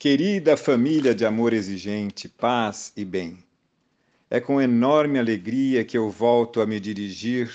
Querida 0.00 0.56
família 0.56 1.12
de 1.12 1.26
amor 1.26 1.52
exigente, 1.52 2.28
paz 2.28 2.92
e 2.96 3.04
bem. 3.04 3.38
É 4.30 4.38
com 4.38 4.62
enorme 4.62 5.18
alegria 5.18 5.84
que 5.84 5.98
eu 5.98 6.08
volto 6.08 6.60
a 6.60 6.66
me 6.66 6.78
dirigir 6.78 7.50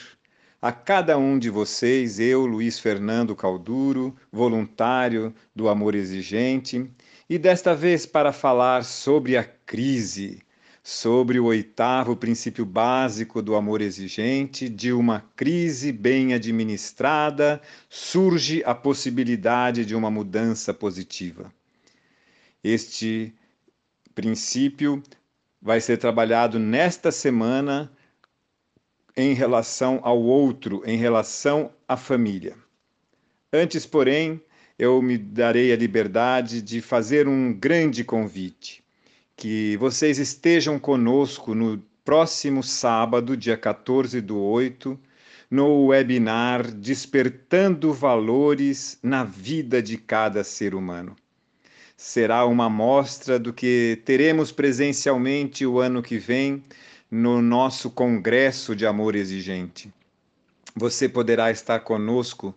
a 0.61 0.69
cada 0.69 1.17
um 1.17 1.39
de 1.39 1.49
vocês, 1.49 2.19
eu, 2.19 2.45
Luiz 2.45 2.77
Fernando 2.77 3.33
Calduro, 3.33 4.13
voluntário 4.29 5.33
do 5.55 5.69
Amor 5.69 5.95
Exigente, 5.95 6.91
e 7.29 7.37
desta 7.37 7.73
vez 7.73 8.05
para 8.05 8.33
falar 8.33 8.83
sobre 8.83 9.37
a 9.37 9.45
crise, 9.45 10.41
sobre 10.83 11.39
o 11.39 11.45
oitavo 11.45 12.13
princípio 12.13 12.65
básico 12.65 13.41
do 13.41 13.55
amor 13.55 13.79
exigente, 13.79 14.67
de 14.67 14.91
uma 14.91 15.23
crise 15.33 15.93
bem 15.93 16.33
administrada, 16.33 17.61
surge 17.89 18.61
a 18.65 18.75
possibilidade 18.75 19.85
de 19.85 19.95
uma 19.95 20.11
mudança 20.11 20.73
positiva. 20.73 21.49
Este 22.63 23.33
princípio 24.15 25.03
vai 25.61 25.81
ser 25.81 25.97
trabalhado 25.97 26.57
nesta 26.57 27.11
semana 27.11 27.91
em 29.17 29.33
relação 29.33 29.99
ao 30.01 30.21
outro, 30.21 30.81
em 30.85 30.97
relação 30.97 31.71
à 31.87 31.97
família. 31.97 32.55
Antes, 33.51 33.85
porém, 33.85 34.41
eu 34.79 35.01
me 35.01 35.17
darei 35.17 35.73
a 35.73 35.75
liberdade 35.75 36.61
de 36.61 36.81
fazer 36.81 37.27
um 37.27 37.53
grande 37.53 38.03
convite, 38.03 38.81
que 39.35 39.75
vocês 39.77 40.17
estejam 40.17 40.79
conosco 40.79 41.53
no 41.53 41.83
próximo 42.05 42.63
sábado, 42.63 43.35
dia 43.35 43.57
14 43.57 44.21
do 44.21 44.39
8, 44.39 44.97
no 45.51 45.87
webinar 45.87 46.71
Despertando 46.71 47.93
Valores 47.93 48.97
na 49.03 49.23
Vida 49.23 49.81
de 49.81 49.97
Cada 49.97 50.43
Ser 50.43 50.73
Humano 50.73 51.15
será 52.03 52.45
uma 52.45 52.65
amostra 52.65 53.39
do 53.39 53.53
que 53.53 54.01
teremos 54.03 54.51
presencialmente 54.51 55.65
o 55.65 55.79
ano 55.79 56.03
que 56.03 56.17
vem 56.17 56.61
no 57.09 57.41
nosso 57.41 57.89
Congresso 57.89 58.75
de 58.75 58.85
Amor 58.85 59.15
Exigente. 59.15 59.89
Você 60.75 61.07
poderá 61.07 61.49
estar 61.49 61.79
conosco 61.79 62.53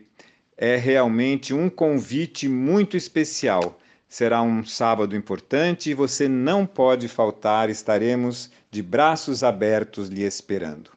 é 0.57 0.75
realmente 0.75 1.53
um 1.53 1.69
convite 1.69 2.49
muito 2.49 2.97
especial. 2.97 3.79
Será 4.09 4.41
um 4.41 4.65
sábado 4.65 5.15
importante 5.15 5.91
e 5.91 5.93
você 5.93 6.27
não 6.27 6.65
pode 6.65 7.07
faltar, 7.07 7.69
estaremos 7.69 8.49
de 8.71 8.81
braços 8.81 9.43
abertos 9.43 10.07
lhe 10.07 10.23
esperando. 10.23 10.89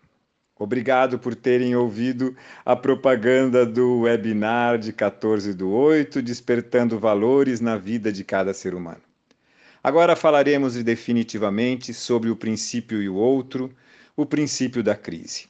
Obrigado 0.57 1.19
por 1.19 1.35
terem 1.35 1.75
ouvido 1.75 2.37
a 2.65 2.77
propaganda 2.77 3.67
do 3.67 4.03
webinar 4.03 4.79
de 4.79 4.93
14 4.93 5.53
do 5.53 5.69
8, 5.71 6.23
Despertando 6.23 7.01
Valores 7.01 7.61
na 7.61 7.77
Vida 7.77 8.13
de 8.13 8.23
Cada 8.23 8.55
Ser 8.55 8.77
Humano. 8.77 9.03
Agora 9.83 10.15
falaremos 10.15 10.77
definitivamente 10.77 11.93
sobre 11.93 12.31
o 12.31 12.37
princípio 12.37 13.03
e 13.03 13.09
o 13.09 13.17
outro, 13.17 13.75
o 14.17 14.25
princípio 14.25 14.81
da 14.81 14.95
crise. 14.95 15.49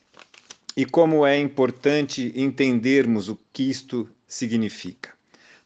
E 0.75 0.87
como 0.87 1.27
é 1.27 1.39
importante 1.39 2.33
entendermos 2.35 3.29
o 3.29 3.39
que 3.53 3.69
isto 3.69 4.09
significa. 4.27 5.13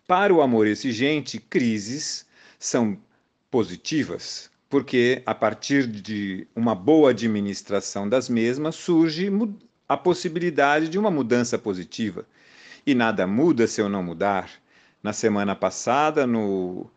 Para 0.09 0.35
o 0.35 0.43
amor 0.43 0.67
exigente, 0.67 1.39
crises 1.39 2.27
são 2.59 2.99
positivas, 3.49 4.51
porque 4.69 5.23
a 5.25 5.35
partir 5.35 5.87
de 5.87 6.47
uma 6.55 6.75
boa 6.75 7.11
administração 7.11 8.09
das 8.09 8.29
mesmas 8.29 8.75
surge 8.75 9.31
a 9.89 9.97
possibilidade 9.97 10.89
de 10.89 10.99
uma 10.99 11.11
mudança 11.11 11.59
positiva. 11.59 12.27
E 12.87 12.95
nada 12.95 13.27
muda 13.27 13.67
se 13.67 13.81
eu 13.81 13.89
não 13.89 14.03
mudar. 14.03 14.51
Na 15.03 15.13
semana 15.13 15.55
passada, 15.55 16.27
no 16.27 16.91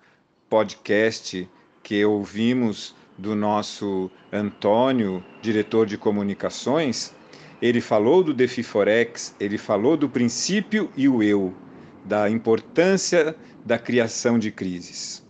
podcast 0.50 1.50
que 1.82 2.04
ouvimos 2.04 2.96
do 3.18 3.36
nosso 3.36 4.12
Antônio, 4.34 5.24
diretor 5.42 5.86
de 5.86 5.98
comunicações, 5.98 7.14
ele 7.62 7.80
falou 7.80 8.24
do 8.24 8.34
Defiforex, 8.34 9.36
ele 9.40 9.58
falou 9.58 9.96
do 9.96 10.10
princípio 10.10 10.92
e 10.98 11.08
o 11.08 11.22
eu, 11.22 11.54
da 12.04 12.30
importância 12.30 13.36
da 13.64 13.78
criação 13.78 14.40
de 14.40 14.52
crises. 14.52 15.24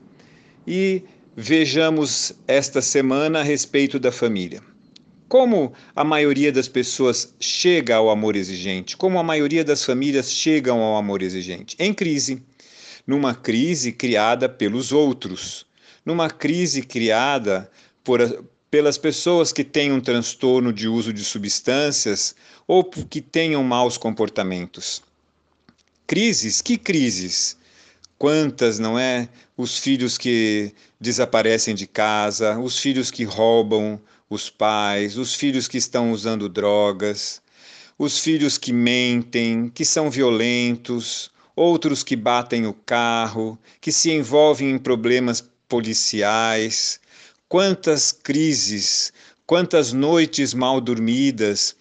E 0.66 1.04
vejamos 1.36 2.34
esta 2.48 2.82
semana 2.82 3.40
a 3.40 3.44
respeito 3.44 4.00
da 4.00 4.12
família. 4.12 4.62
Como 5.28 5.74
a 5.96 6.04
maioria 6.04 6.52
das 6.52 6.68
pessoas 6.68 7.34
chega 7.40 7.96
ao 7.96 8.10
amor 8.10 8.36
exigente? 8.36 8.98
Como 8.98 9.18
a 9.18 9.24
maioria 9.24 9.64
das 9.64 9.86
famílias 9.86 10.30
chegam 10.30 10.82
ao 10.82 10.98
amor 10.98 11.22
exigente? 11.22 11.76
Em 11.80 11.94
crise. 11.94 12.44
Numa 13.08 13.34
crise 13.34 13.94
criada 13.94 14.50
pelos 14.50 14.92
outros. 14.92 15.66
Numa 16.06 16.30
crise 16.30 16.82
criada 16.82 17.72
por, 18.04 18.46
pelas 18.70 18.98
pessoas 18.98 19.54
que 19.54 19.64
têm 19.64 19.94
um 19.94 20.02
transtorno 20.02 20.74
de 20.74 20.88
uso 20.90 21.14
de 21.14 21.24
substâncias 21.24 22.36
ou 22.68 22.84
que 22.84 23.22
tenham 23.22 23.64
maus 23.64 23.98
comportamentos. 23.98 25.02
Crises? 26.06 26.62
Que 26.62 26.78
crises? 26.78 27.56
Quantas, 28.22 28.78
não 28.78 29.00
é? 29.00 29.28
Os 29.58 29.80
filhos 29.80 30.16
que 30.16 30.76
desaparecem 31.00 31.74
de 31.74 31.88
casa, 31.88 32.56
os 32.60 32.78
filhos 32.78 33.10
que 33.10 33.24
roubam 33.24 34.00
os 34.30 34.48
pais, 34.48 35.18
os 35.18 35.34
filhos 35.34 35.68
que 35.68 35.80
estão 35.80 36.12
usando 36.12 36.48
drogas, 36.48 37.42
os 37.98 38.20
filhos 38.20 38.60
que 38.60 38.72
mentem, 38.72 39.72
que 39.74 39.84
são 39.84 40.12
violentos, 40.12 41.32
outros 41.56 42.04
que 42.04 42.16
batem 42.16 42.68
o 42.68 42.76
carro, 42.76 43.58
que 43.82 43.92
se 43.92 44.12
envolvem 44.12 44.70
em 44.70 44.78
problemas 44.78 45.44
policiais. 45.68 47.00
Quantas 47.50 48.12
crises, 48.12 49.12
quantas 49.48 49.94
noites 49.94 50.54
mal 50.54 50.80
dormidas, 50.80 51.76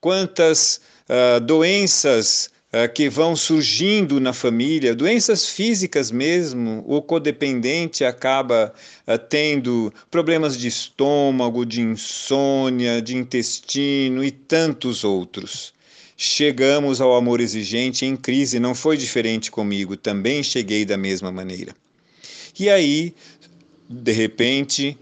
quantas 0.00 0.80
uh, 1.08 1.40
doenças 1.40 2.50
que 2.92 3.08
vão 3.08 3.36
surgindo 3.36 4.18
na 4.20 4.32
família, 4.32 4.94
doenças 4.94 5.48
físicas 5.48 6.10
mesmo, 6.10 6.84
o 6.86 7.00
codependente 7.00 8.04
acaba 8.04 8.72
uh, 9.06 9.18
tendo 9.18 9.92
problemas 10.10 10.58
de 10.58 10.66
estômago, 10.66 11.64
de 11.64 11.80
insônia, 11.80 13.00
de 13.00 13.16
intestino 13.16 14.24
e 14.24 14.30
tantos 14.30 15.04
outros. 15.04 15.72
Chegamos 16.16 17.00
ao 17.00 17.14
amor 17.14 17.40
exigente 17.40 18.04
em 18.04 18.16
crise, 18.16 18.58
não 18.58 18.74
foi 18.74 18.96
diferente 18.96 19.50
comigo, 19.50 19.96
também 19.96 20.42
cheguei 20.42 20.84
da 20.84 20.96
mesma 20.96 21.30
maneira. 21.30 21.74
E 22.58 22.70
aí, 22.70 23.14
de 23.88 24.12
repente, 24.12 24.98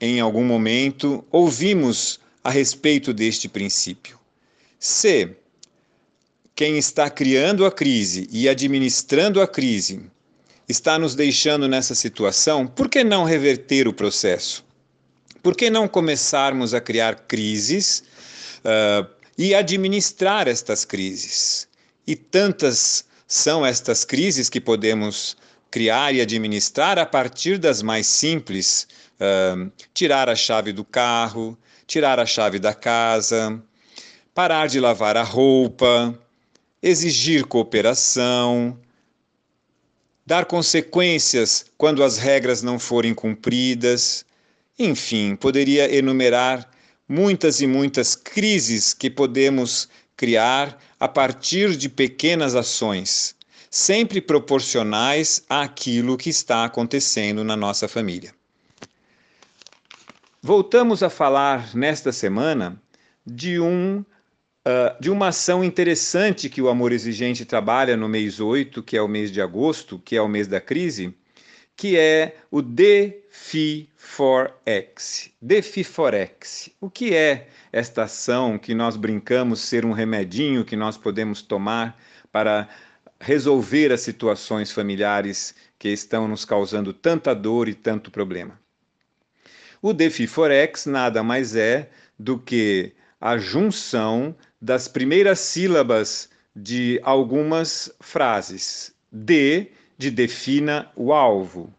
em 0.00 0.20
algum 0.20 0.44
momento, 0.44 1.24
ouvimos 1.30 2.20
a 2.44 2.50
respeito 2.50 3.12
deste 3.12 3.48
princípio. 3.48 4.18
Se 4.78 5.36
quem 6.60 6.76
está 6.76 7.08
criando 7.08 7.64
a 7.64 7.72
crise 7.72 8.28
e 8.30 8.46
administrando 8.46 9.40
a 9.40 9.48
crise 9.48 10.10
está 10.68 10.98
nos 10.98 11.14
deixando 11.14 11.66
nessa 11.66 11.94
situação, 11.94 12.66
por 12.66 12.86
que 12.86 13.02
não 13.02 13.24
reverter 13.24 13.88
o 13.88 13.94
processo? 13.94 14.62
Por 15.42 15.56
que 15.56 15.70
não 15.70 15.88
começarmos 15.88 16.74
a 16.74 16.80
criar 16.82 17.20
crises 17.26 18.04
uh, 18.58 19.08
e 19.38 19.54
administrar 19.54 20.46
estas 20.48 20.84
crises? 20.84 21.66
E 22.06 22.14
tantas 22.14 23.06
são 23.26 23.64
estas 23.64 24.04
crises 24.04 24.50
que 24.50 24.60
podemos 24.60 25.38
criar 25.70 26.14
e 26.14 26.20
administrar 26.20 26.98
a 26.98 27.06
partir 27.06 27.56
das 27.56 27.80
mais 27.80 28.06
simples: 28.06 28.86
uh, 29.14 29.72
tirar 29.94 30.28
a 30.28 30.36
chave 30.36 30.74
do 30.74 30.84
carro, 30.84 31.56
tirar 31.86 32.20
a 32.20 32.26
chave 32.26 32.58
da 32.58 32.74
casa, 32.74 33.58
parar 34.34 34.68
de 34.68 34.78
lavar 34.78 35.16
a 35.16 35.22
roupa, 35.22 36.14
exigir 36.82 37.44
cooperação, 37.46 38.78
dar 40.24 40.46
consequências 40.46 41.66
quando 41.76 42.02
as 42.02 42.18
regras 42.18 42.62
não 42.62 42.78
forem 42.78 43.14
cumpridas. 43.14 44.24
Enfim, 44.78 45.36
poderia 45.36 45.94
enumerar 45.94 46.70
muitas 47.08 47.60
e 47.60 47.66
muitas 47.66 48.14
crises 48.14 48.94
que 48.94 49.10
podemos 49.10 49.88
criar 50.16 50.78
a 50.98 51.08
partir 51.08 51.76
de 51.76 51.88
pequenas 51.88 52.54
ações. 52.54 53.34
sempre 53.70 54.20
proporcionais 54.20 55.44
àquilo 55.48 56.16
que 56.16 56.28
está 56.28 56.64
acontecendo 56.64 57.44
na 57.44 57.56
nossa 57.56 57.86
família. 57.86 58.34
Voltamos 60.42 61.02
a 61.02 61.08
falar 61.08 61.74
nesta 61.74 62.10
semana 62.10 62.80
de, 63.24 63.60
um, 63.60 64.04
uh, 64.66 65.00
de 65.00 65.10
uma 65.10 65.28
ação 65.28 65.64
interessante 65.64 66.48
que 66.48 66.62
o 66.62 66.68
Amor 66.68 66.92
Exigente 66.92 67.44
trabalha 67.44 67.96
no 67.96 68.08
mês 68.08 68.40
8, 68.40 68.82
que 68.82 68.96
é 68.96 69.02
o 69.02 69.08
mês 69.08 69.30
de 69.30 69.40
agosto, 69.40 69.98
que 69.98 70.16
é 70.16 70.22
o 70.22 70.28
mês 70.28 70.46
da 70.46 70.60
crise, 70.60 71.14
que 71.76 71.96
é 71.96 72.36
o 72.50 72.62
DeFi4X. 72.62 75.30
DeFi4X. 75.42 76.72
O 76.80 76.90
que 76.90 77.14
é 77.14 77.48
esta 77.72 78.02
ação 78.04 78.58
que 78.58 78.74
nós 78.74 78.96
brincamos 78.96 79.60
ser 79.60 79.86
um 79.86 79.92
remedinho 79.92 80.64
que 80.64 80.76
nós 80.76 80.98
podemos 80.98 81.42
tomar 81.42 81.98
para 82.30 82.68
resolver 83.18 83.92
as 83.92 84.00
situações 84.00 84.72
familiares 84.72 85.54
que 85.78 85.88
estão 85.88 86.28
nos 86.28 86.44
causando 86.44 86.92
tanta 86.92 87.34
dor 87.34 87.68
e 87.68 87.74
tanto 87.74 88.10
problema? 88.10 88.60
O 89.80 89.94
Defiforex 89.94 90.84
nada 90.84 91.22
mais 91.22 91.56
é 91.56 91.88
do 92.18 92.38
que 92.38 92.92
a 93.20 93.36
junção 93.36 94.34
das 94.60 94.88
primeiras 94.88 95.40
sílabas 95.40 96.30
de 96.54 97.00
algumas 97.02 97.92
frases. 98.00 98.94
De, 99.12 99.68
de 99.98 100.10
defina 100.10 100.90
o 100.96 101.12
alvo. 101.12 101.72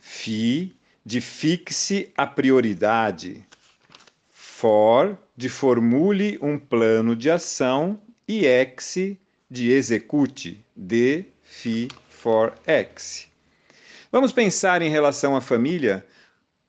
Fi, 0.00 0.74
de 1.04 1.20
fixe 1.20 2.10
a 2.16 2.26
prioridade. 2.26 3.44
For, 4.32 5.18
de 5.36 5.48
formule 5.48 6.38
um 6.40 6.58
plano 6.58 7.14
de 7.14 7.30
ação. 7.30 8.00
E 8.26 8.46
ex, 8.46 9.16
de 9.50 9.70
execute. 9.70 10.64
De, 10.74 11.24
fi, 11.42 11.88
for, 12.08 12.54
ex. 12.66 13.28
Vamos 14.10 14.32
pensar 14.32 14.82
em 14.82 14.90
relação 14.90 15.36
à 15.36 15.40
família 15.40 16.06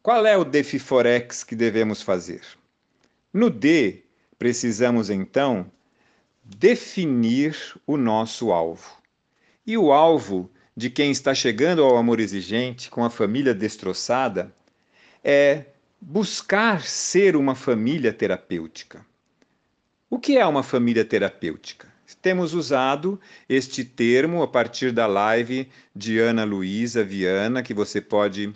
qual 0.01 0.25
é 0.25 0.37
o 0.37 0.43
Defiforex 0.43 1.45
que 1.45 1.55
devemos 1.55 2.01
fazer? 2.01 2.41
No 3.33 3.49
D, 3.49 4.03
precisamos 4.37 5.09
então 5.09 5.65
definir 6.43 7.57
o 7.87 7.97
nosso 7.97 8.51
alvo. 8.51 8.95
E 9.65 9.75
o 9.75 9.91
alvo 9.91 10.51
de 10.77 10.87
quem 10.87 11.09
está 11.09 11.33
chegando 11.33 11.83
ao 11.83 11.97
amor 11.97 12.19
exigente 12.19 12.91
com 12.91 13.03
a 13.03 13.09
família 13.09 13.51
destroçada 13.51 14.53
é 15.23 15.65
buscar 15.99 16.83
ser 16.83 17.35
uma 17.35 17.55
família 17.55 18.13
terapêutica. 18.13 19.03
O 20.11 20.19
que 20.19 20.37
é 20.37 20.45
uma 20.45 20.61
família 20.61 21.03
terapêutica? 21.03 21.91
Temos 22.21 22.53
usado 22.53 23.19
este 23.49 23.83
termo 23.83 24.43
a 24.43 24.47
partir 24.47 24.91
da 24.91 25.07
live 25.07 25.67
de 25.95 26.19
Ana 26.19 26.43
Luísa 26.43 27.03
Viana, 27.03 27.63
que 27.63 27.73
você 27.73 27.99
pode 27.99 28.53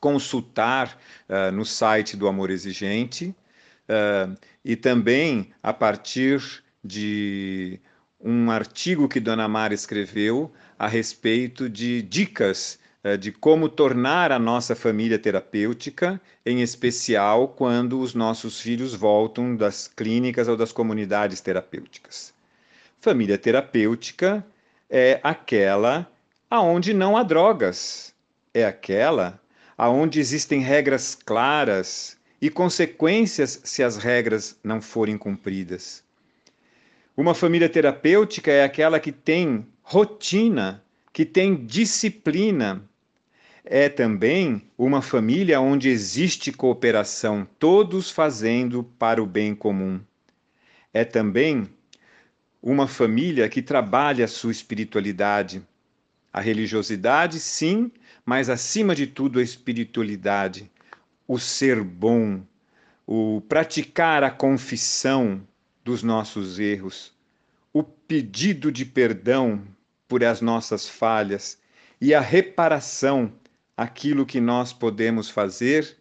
consultar 0.00 0.98
uh, 1.28 1.52
no 1.52 1.66
site 1.66 2.16
do 2.16 2.26
Amor 2.26 2.48
Exigente 2.48 3.34
uh, 3.88 4.36
e 4.64 4.76
também 4.76 5.50
a 5.62 5.72
partir 5.72 6.62
de 6.84 7.80
um 8.20 8.50
artigo 8.50 9.08
que 9.08 9.20
Dona 9.20 9.48
Mara 9.48 9.74
escreveu 9.74 10.52
a 10.78 10.86
respeito 10.86 11.68
de 11.68 12.02
dicas 12.02 12.78
uh, 13.04 13.16
de 13.16 13.32
como 13.32 13.68
tornar 13.68 14.30
a 14.30 14.38
nossa 14.38 14.76
família 14.76 15.18
terapêutica, 15.18 16.20
em 16.44 16.60
especial 16.62 17.48
quando 17.48 18.00
os 18.00 18.14
nossos 18.14 18.60
filhos 18.60 18.94
voltam 18.94 19.56
das 19.56 19.88
clínicas 19.88 20.48
ou 20.48 20.56
das 20.56 20.72
comunidades 20.72 21.40
terapêuticas. 21.40 22.34
Família 23.00 23.38
terapêutica 23.38 24.44
é 24.90 25.20
aquela 25.22 26.10
aonde 26.50 26.92
não 26.92 27.16
há 27.16 27.22
drogas, 27.22 28.14
é 28.52 28.64
aquela 28.64 29.40
aonde 29.76 30.18
existem 30.18 30.60
regras 30.60 31.14
claras 31.14 32.17
e 32.40 32.48
consequências 32.48 33.60
se 33.64 33.82
as 33.82 33.96
regras 33.96 34.58
não 34.62 34.80
forem 34.80 35.18
cumpridas. 35.18 36.04
Uma 37.16 37.34
família 37.34 37.68
terapêutica 37.68 38.50
é 38.52 38.62
aquela 38.62 39.00
que 39.00 39.10
tem 39.10 39.66
rotina, 39.82 40.84
que 41.12 41.24
tem 41.24 41.66
disciplina. 41.66 42.84
É 43.64 43.88
também 43.88 44.62
uma 44.78 45.02
família 45.02 45.60
onde 45.60 45.88
existe 45.88 46.52
cooperação, 46.52 47.46
todos 47.58 48.10
fazendo 48.10 48.84
para 48.84 49.22
o 49.22 49.26
bem 49.26 49.54
comum. 49.54 50.00
É 50.94 51.04
também 51.04 51.68
uma 52.62 52.86
família 52.86 53.48
que 53.48 53.62
trabalha 53.62 54.24
a 54.24 54.28
sua 54.28 54.52
espiritualidade. 54.52 55.60
A 56.32 56.40
religiosidade, 56.40 57.40
sim, 57.40 57.90
mas 58.24 58.48
acima 58.48 58.94
de 58.94 59.06
tudo 59.06 59.40
a 59.40 59.42
espiritualidade, 59.42 60.70
o 61.28 61.38
ser 61.38 61.82
bom, 61.82 62.42
o 63.06 63.42
praticar 63.42 64.24
a 64.24 64.30
confissão 64.30 65.46
dos 65.84 66.02
nossos 66.02 66.58
erros, 66.58 67.12
o 67.72 67.82
pedido 67.82 68.72
de 68.72 68.86
perdão 68.86 69.62
por 70.08 70.24
as 70.24 70.40
nossas 70.40 70.88
falhas 70.88 71.58
e 72.00 72.14
a 72.14 72.20
reparação 72.20 73.30
aquilo 73.76 74.24
que 74.26 74.40
nós 74.40 74.72
podemos 74.72 75.28
fazer 75.28 75.96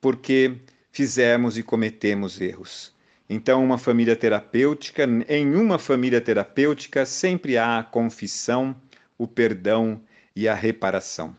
porque 0.00 0.56
fizemos 0.90 1.58
e 1.58 1.62
cometemos 1.62 2.40
erros. 2.40 2.92
Então, 3.28 3.62
uma 3.62 3.78
família 3.78 4.16
terapêutica, 4.16 5.04
em 5.28 5.54
uma 5.54 5.78
família 5.78 6.20
terapêutica 6.20 7.06
sempre 7.06 7.56
há 7.56 7.78
a 7.78 7.84
confissão, 7.84 8.74
o 9.16 9.28
perdão 9.28 10.02
e 10.34 10.48
a 10.48 10.54
reparação. 10.54 11.36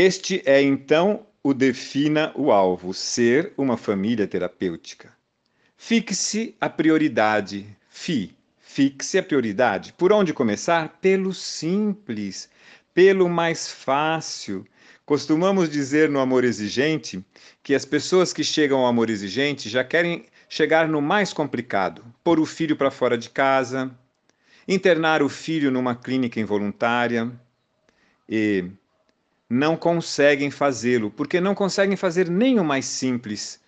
Este 0.00 0.40
é 0.46 0.62
então 0.62 1.26
o 1.42 1.52
defina 1.52 2.30
o 2.36 2.52
alvo, 2.52 2.94
ser 2.94 3.52
uma 3.58 3.76
família 3.76 4.28
terapêutica. 4.28 5.12
Fixe 5.76 6.54
a 6.60 6.70
prioridade. 6.70 7.66
Fi, 7.90 8.32
fixe 8.60 9.18
a 9.18 9.22
prioridade. 9.24 9.92
Por 9.94 10.12
onde 10.12 10.32
começar? 10.32 11.00
Pelo 11.00 11.34
simples, 11.34 12.48
pelo 12.94 13.28
mais 13.28 13.72
fácil. 13.72 14.64
Costumamos 15.04 15.68
dizer 15.68 16.08
no 16.08 16.20
amor 16.20 16.44
exigente 16.44 17.20
que 17.60 17.74
as 17.74 17.84
pessoas 17.84 18.32
que 18.32 18.44
chegam 18.44 18.78
ao 18.78 18.86
amor 18.86 19.10
exigente 19.10 19.68
já 19.68 19.82
querem 19.82 20.26
chegar 20.48 20.86
no 20.86 21.02
mais 21.02 21.32
complicado: 21.32 22.04
pôr 22.22 22.38
o 22.38 22.46
filho 22.46 22.76
para 22.76 22.92
fora 22.92 23.18
de 23.18 23.30
casa, 23.30 23.90
internar 24.68 25.24
o 25.24 25.28
filho 25.28 25.72
numa 25.72 25.96
clínica 25.96 26.38
involuntária 26.38 27.32
e 28.28 28.70
não 29.48 29.76
conseguem 29.76 30.50
fazê-lo, 30.50 31.10
porque 31.10 31.40
não 31.40 31.54
conseguem 31.54 31.96
fazer 31.96 32.28
nem 32.28 32.60
o 32.60 32.64
mais 32.64 32.84
simples, 32.84 33.60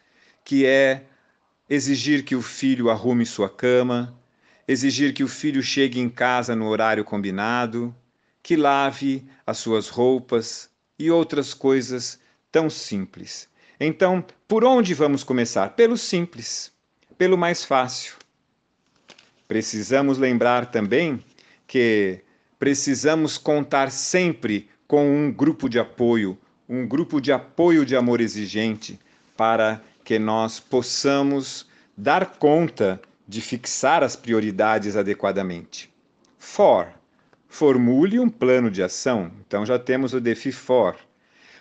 que 0.45 0.67
é 0.67 1.05
exigir 1.69 2.25
que 2.25 2.35
o 2.37 2.43
filho 2.43 2.91
arrume 2.91 3.25
sua 3.25 3.49
cama, 3.49 4.15
exigir 4.69 5.15
que 5.15 5.25
o 5.25 5.29
filho 5.29 5.63
chegue 5.63 5.99
em 5.99 6.09
casa 6.09 6.55
no 6.55 6.69
horário 6.69 7.05
combinado, 7.05 7.95
que 8.43 8.57
lave 8.57 9.27
as 9.47 9.59
suas 9.59 9.89
roupas 9.89 10.71
e 10.99 11.11
outras 11.11 11.55
coisas 11.55 12.21
tão 12.53 12.69
simples. 12.69 13.49
Então, 13.79 14.25
por 14.47 14.65
onde 14.65 14.93
vamos 14.93 15.25
começar? 15.25 15.71
Pelo 15.71 15.97
simples, 15.97 16.73
pelo 17.17 17.39
mais 17.39 17.65
fácil. 17.65 18.15
Precisamos 19.49 20.19
lembrar 20.19 20.67
também 20.67 21.25
que 21.67 22.23
precisamos 22.59 23.39
contar 23.39 23.91
sempre 23.91 24.70
com 24.91 25.09
um 25.09 25.31
grupo 25.31 25.69
de 25.69 25.79
apoio, 25.79 26.37
um 26.69 26.85
grupo 26.85 27.21
de 27.21 27.31
apoio 27.31 27.87
de 27.87 27.95
amor 27.95 28.21
exigente, 28.21 28.99
para 29.37 29.81
que 30.03 30.19
nós 30.19 30.59
possamos 30.59 31.65
dar 31.97 32.27
conta 32.41 33.01
de 33.25 33.41
fixar 33.41 34.03
as 34.03 34.17
prioridades 34.17 34.97
adequadamente. 34.97 35.89
For, 36.41 36.89
formule 37.47 38.19
um 38.19 38.29
plano 38.29 38.69
de 38.69 38.83
ação. 38.83 39.31
Então 39.47 39.65
já 39.65 39.79
temos 39.79 40.13
o 40.13 40.21
DEFI 40.21 40.51
for. 40.51 40.97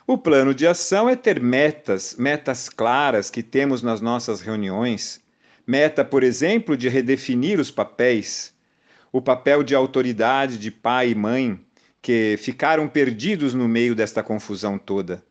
O 0.08 0.18
plano 0.18 0.52
de 0.52 0.66
ação 0.66 1.08
é 1.08 1.16
ter 1.16 1.40
metas, 1.40 2.16
metas 2.18 2.68
claras 2.68 3.30
que 3.30 3.44
temos 3.44 3.84
nas 3.84 4.02
nossas 4.02 4.42
reuniões. 4.42 5.22
Meta, 5.68 6.04
por 6.04 6.24
exemplo, 6.24 6.76
de 6.76 6.90
redefinir 6.90 7.60
os 7.60 7.70
papéis. 7.70 8.52
O 9.12 9.22
papel 9.22 9.62
de 9.62 9.76
autoridade 9.76 10.58
de 10.58 10.72
pai 10.72 11.12
e 11.12 11.16
mãe, 11.16 11.60
que 12.02 12.38
ficaram 12.38 12.88
perdidos 12.88 13.54
no 13.54 13.68
meio 13.68 13.94
desta 13.94 14.24
confusão 14.24 14.78
toda. 14.78 15.24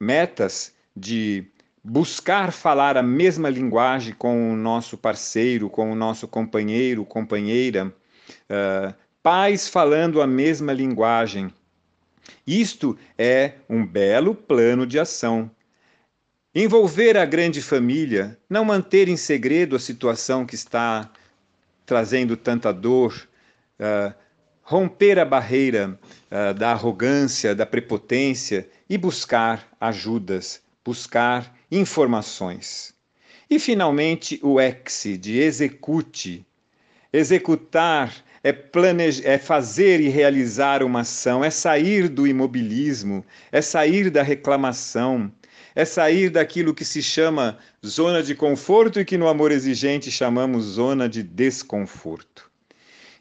Metas 0.00 0.74
de 0.94 1.46
buscar 1.82 2.52
falar 2.52 2.96
a 2.96 3.02
mesma 3.02 3.48
linguagem 3.48 4.12
com 4.12 4.52
o 4.52 4.56
nosso 4.56 4.98
parceiro, 4.98 5.70
com 5.70 5.92
o 5.92 5.94
nosso 5.94 6.26
companheiro, 6.26 7.04
companheira, 7.04 7.94
uh, 8.50 8.94
pais 9.22 9.68
falando 9.68 10.20
a 10.20 10.26
mesma 10.26 10.72
linguagem. 10.72 11.52
Isto 12.44 12.98
é 13.16 13.54
um 13.68 13.86
belo 13.86 14.34
plano 14.34 14.84
de 14.84 14.98
ação. 14.98 15.50
Envolver 16.52 17.16
a 17.16 17.24
grande 17.24 17.62
família, 17.62 18.36
não 18.48 18.64
manter 18.64 19.08
em 19.08 19.16
segredo 19.16 19.76
a 19.76 19.78
situação 19.78 20.44
que 20.44 20.54
está 20.54 21.08
trazendo 21.84 22.36
tanta 22.36 22.72
dor, 22.72 23.28
uh, 23.78 24.12
romper 24.68 25.16
a 25.16 25.24
barreira 25.24 25.96
uh, 26.28 26.52
da 26.52 26.72
arrogância, 26.72 27.54
da 27.54 27.64
prepotência 27.64 28.68
e 28.90 28.98
buscar 28.98 29.64
ajudas, 29.80 30.60
buscar 30.84 31.56
informações. 31.70 32.92
E 33.48 33.60
finalmente 33.60 34.40
o 34.42 34.60
ex 34.60 35.04
de 35.20 35.38
execute. 35.38 36.44
Executar 37.12 38.12
é, 38.42 38.52
é 39.22 39.38
fazer 39.38 40.00
e 40.00 40.08
realizar 40.08 40.82
uma 40.82 41.02
ação, 41.02 41.44
é 41.44 41.50
sair 41.50 42.08
do 42.08 42.26
imobilismo, 42.26 43.24
é 43.52 43.62
sair 43.62 44.10
da 44.10 44.24
reclamação, 44.24 45.30
é 45.76 45.84
sair 45.84 46.28
daquilo 46.28 46.74
que 46.74 46.84
se 46.84 47.00
chama 47.00 47.56
zona 47.86 48.20
de 48.20 48.34
conforto 48.34 48.98
e 48.98 49.04
que 49.04 49.16
no 49.16 49.28
amor 49.28 49.52
exigente 49.52 50.10
chamamos 50.10 50.64
zona 50.64 51.08
de 51.08 51.22
desconforto. 51.22 52.50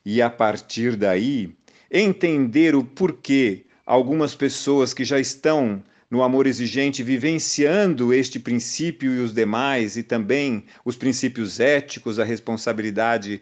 E 0.06 0.22
a 0.22 0.30
partir 0.30 0.96
daí, 0.96 1.56
entender 1.92 2.76
o 2.76 2.84
porquê 2.84 3.66
algumas 3.86 4.36
pessoas 4.36 4.94
que 4.94 5.04
já 5.04 5.20
estão 5.20 5.84
no 6.10 6.22
amor 6.22 6.46
exigente 6.46 7.02
vivenciando 7.02 8.14
este 8.14 8.40
princípio 8.40 9.12
e 9.14 9.20
os 9.20 9.34
demais, 9.34 9.98
e 9.98 10.04
também 10.04 10.66
os 10.86 10.96
princípios 10.96 11.60
éticos, 11.60 12.20
a 12.20 12.24
responsabilidade 12.24 13.42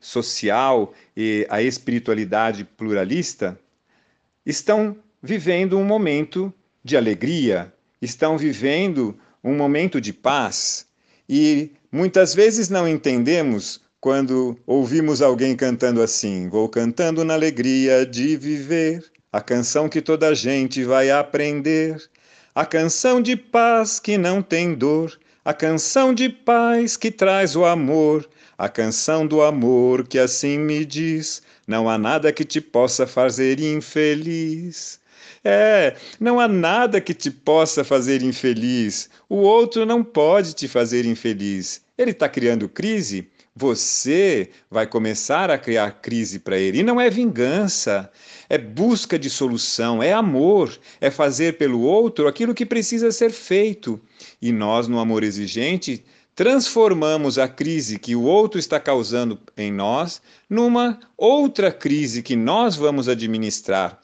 social 0.00 0.94
e 1.16 1.46
a 1.50 1.60
espiritualidade 1.62 2.64
pluralista, 2.64 3.58
estão 4.46 4.96
vivendo 5.22 5.78
um 5.78 5.84
momento 5.84 6.52
de 6.82 6.96
alegria, 6.96 7.72
estão 8.00 8.38
vivendo 8.38 9.18
um 9.44 9.54
momento 9.54 10.00
de 10.00 10.12
paz. 10.12 10.86
E 11.28 11.70
muitas 11.92 12.34
vezes 12.34 12.70
não 12.70 12.88
entendemos 12.88 13.80
quando 14.00 14.56
ouvimos 14.66 15.20
alguém 15.20 15.56
cantando 15.56 16.02
assim: 16.02 16.48
Vou 16.48 16.68
cantando 16.68 17.24
na 17.24 17.34
alegria 17.34 18.06
de 18.06 18.36
viver, 18.36 19.04
a 19.32 19.40
canção 19.40 19.88
que 19.88 20.00
toda 20.00 20.34
gente 20.34 20.84
vai 20.84 21.10
aprender, 21.10 22.00
a 22.54 22.64
canção 22.64 23.20
de 23.20 23.36
paz 23.36 23.98
que 23.98 24.16
não 24.16 24.40
tem 24.42 24.74
dor, 24.74 25.18
a 25.44 25.52
canção 25.52 26.14
de 26.14 26.28
paz 26.28 26.96
que 26.96 27.10
traz 27.10 27.56
o 27.56 27.64
amor, 27.64 28.28
a 28.56 28.68
canção 28.68 29.26
do 29.26 29.42
amor 29.42 30.06
que 30.06 30.18
assim 30.18 30.58
me 30.58 30.84
diz: 30.84 31.42
Não 31.66 31.88
há 31.88 31.98
nada 31.98 32.32
que 32.32 32.44
te 32.44 32.60
possa 32.60 33.06
fazer 33.06 33.60
infeliz. 33.60 35.00
É, 35.44 35.96
não 36.18 36.40
há 36.40 36.48
nada 36.48 37.00
que 37.00 37.14
te 37.14 37.30
possa 37.30 37.84
fazer 37.84 38.22
infeliz. 38.22 39.08
O 39.28 39.36
outro 39.36 39.86
não 39.86 40.02
pode 40.02 40.52
te 40.52 40.66
fazer 40.66 41.04
infeliz. 41.04 41.80
Ele 41.96 42.10
está 42.10 42.28
criando 42.28 42.68
crise. 42.68 43.28
Você 43.60 44.50
vai 44.70 44.86
começar 44.86 45.50
a 45.50 45.58
criar 45.58 45.90
crise 46.00 46.38
para 46.38 46.56
ele. 46.56 46.78
E 46.78 46.82
não 46.84 47.00
é 47.00 47.10
vingança, 47.10 48.08
é 48.48 48.56
busca 48.56 49.18
de 49.18 49.28
solução, 49.28 50.00
é 50.00 50.12
amor, 50.12 50.78
é 51.00 51.10
fazer 51.10 51.58
pelo 51.58 51.80
outro 51.80 52.28
aquilo 52.28 52.54
que 52.54 52.64
precisa 52.64 53.10
ser 53.10 53.32
feito. 53.32 54.00
E 54.40 54.52
nós, 54.52 54.86
no 54.86 55.00
amor 55.00 55.24
exigente, 55.24 56.04
transformamos 56.36 57.36
a 57.36 57.48
crise 57.48 57.98
que 57.98 58.14
o 58.14 58.22
outro 58.22 58.60
está 58.60 58.78
causando 58.78 59.36
em 59.56 59.72
nós 59.72 60.22
numa 60.48 61.00
outra 61.16 61.72
crise 61.72 62.22
que 62.22 62.36
nós 62.36 62.76
vamos 62.76 63.08
administrar 63.08 64.00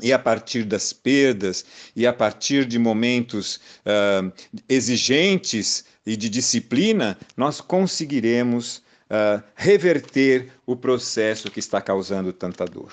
e 0.00 0.10
a 0.10 0.18
partir 0.18 0.64
das 0.64 0.94
perdas 0.94 1.66
e 1.94 2.06
a 2.06 2.14
partir 2.14 2.64
de 2.64 2.78
momentos 2.78 3.56
uh, 3.84 4.32
exigentes 4.66 5.84
e 6.06 6.16
de 6.16 6.30
disciplina, 6.30 7.18
nós 7.36 7.60
conseguiremos 7.60 8.85
uh, 9.10 9.42
reverter 9.54 10.52
o 10.64 10.76
processo 10.76 11.50
que 11.50 11.60
está 11.60 11.80
causando 11.80 12.32
tanta 12.32 12.64
dor. 12.64 12.92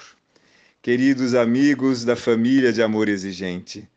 Queridos 0.81 1.33
amigos 1.33 2.03
da 2.03 2.15
família 2.15 2.73
de 2.73 2.83
amor 2.83 3.07
exigente, 3.07 3.87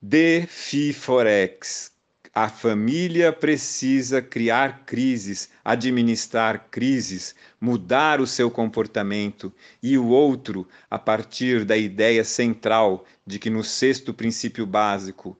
DeFi 0.00 0.92
Forex, 0.92 1.92
a 2.34 2.48
família 2.48 3.32
precisa 3.32 4.20
criar 4.20 4.84
crises, 4.84 5.48
administrar 5.64 6.66
crises, 6.70 7.34
mudar 7.60 8.20
o 8.20 8.26
seu 8.26 8.50
comportamento 8.50 9.52
e 9.80 9.96
o 9.96 10.08
outro, 10.08 10.66
a 10.90 10.98
partir 10.98 11.64
da 11.64 11.76
ideia 11.76 12.24
central 12.24 13.04
de 13.24 13.38
que 13.38 13.48
no 13.48 13.62
sexto 13.62 14.12
princípio 14.12 14.66
básico, 14.66 15.38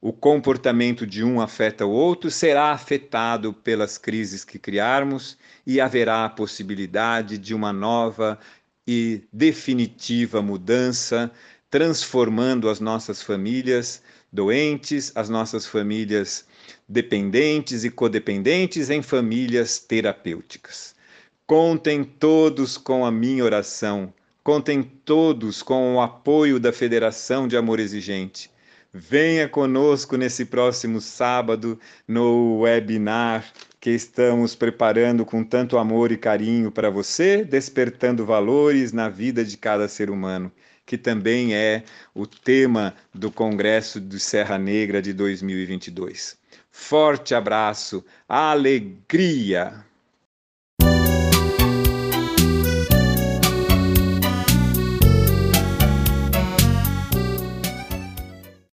o 0.00 0.12
comportamento 0.12 1.04
de 1.04 1.24
um 1.24 1.40
afeta 1.40 1.84
o 1.84 1.90
outro, 1.90 2.30
será 2.30 2.70
afetado 2.70 3.52
pelas 3.52 3.98
crises 3.98 4.44
que 4.44 4.58
criarmos 4.58 5.36
e 5.66 5.80
haverá 5.80 6.24
a 6.24 6.30
possibilidade 6.30 7.36
de 7.36 7.54
uma 7.54 7.72
nova 7.72 8.38
e 8.86 9.22
definitiva 9.32 10.40
mudança, 10.40 11.30
transformando 11.68 12.68
as 12.68 12.78
nossas 12.78 13.20
famílias 13.20 14.00
doentes, 14.32 15.10
as 15.14 15.28
nossas 15.28 15.66
famílias 15.66 16.46
dependentes 16.88 17.84
e 17.84 17.90
codependentes 17.90 18.90
em 18.90 19.02
famílias 19.02 19.78
terapêuticas. 19.78 20.94
Contem 21.46 22.04
todos 22.04 22.76
com 22.76 23.04
a 23.04 23.10
minha 23.10 23.44
oração, 23.44 24.12
contem 24.44 24.82
todos 24.82 25.62
com 25.62 25.96
o 25.96 26.00
apoio 26.00 26.60
da 26.60 26.72
Federação 26.72 27.48
de 27.48 27.56
Amor 27.56 27.80
Exigente. 27.80 28.50
Venha 28.92 29.48
conosco 29.48 30.16
nesse 30.16 30.44
próximo 30.44 31.00
sábado 31.00 31.78
no 32.06 32.60
webinar 32.60 33.52
que 33.86 33.92
estamos 33.92 34.56
preparando 34.56 35.24
com 35.24 35.44
tanto 35.44 35.78
amor 35.78 36.10
e 36.10 36.16
carinho 36.16 36.72
para 36.72 36.90
você, 36.90 37.44
despertando 37.44 38.26
valores 38.26 38.92
na 38.92 39.08
vida 39.08 39.44
de 39.44 39.56
cada 39.56 39.86
ser 39.86 40.10
humano 40.10 40.50
que 40.84 40.98
também 40.98 41.54
é 41.54 41.84
o 42.12 42.26
tema 42.26 42.94
do 43.14 43.30
Congresso 43.30 44.00
de 44.00 44.18
Serra 44.18 44.58
Negra 44.58 45.00
de 45.00 45.12
2022. 45.12 46.36
Forte 46.68 47.32
abraço, 47.32 48.04
alegria! 48.28 49.84